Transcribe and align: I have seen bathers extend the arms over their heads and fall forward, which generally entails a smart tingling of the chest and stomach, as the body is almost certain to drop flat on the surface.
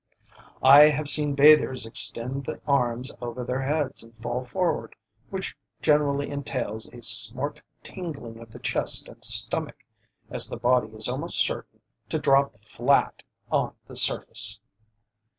I 0.63 0.89
have 0.89 1.07
seen 1.07 1.35
bathers 1.35 1.85
extend 1.85 2.45
the 2.47 2.59
arms 2.67 3.11
over 3.21 3.43
their 3.43 3.61
heads 3.61 4.01
and 4.01 4.17
fall 4.17 4.43
forward, 4.43 4.95
which 5.29 5.55
generally 5.79 6.31
entails 6.31 6.87
a 6.91 7.03
smart 7.03 7.61
tingling 7.83 8.39
of 8.39 8.51
the 8.51 8.57
chest 8.57 9.07
and 9.09 9.23
stomach, 9.23 9.83
as 10.31 10.47
the 10.49 10.57
body 10.57 10.89
is 10.95 11.07
almost 11.07 11.37
certain 11.39 11.81
to 12.09 12.17
drop 12.17 12.55
flat 12.55 13.21
on 13.51 13.73
the 13.85 13.95
surface. 13.95 14.59